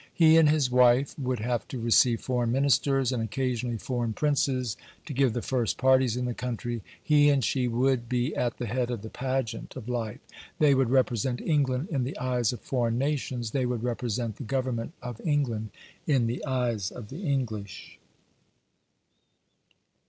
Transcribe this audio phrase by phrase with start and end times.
[0.15, 5.13] He and his wife would have to receive foreign ministers, and occasionally foreign princes, to
[5.13, 8.89] give the first parties in the country; he and she would be at the head
[8.89, 10.19] of the pageant of life;
[10.57, 14.93] they would represent England in the eyes of foreign nations; they would represent the Government
[15.03, 15.69] of England
[16.07, 17.99] in the eyes of the English.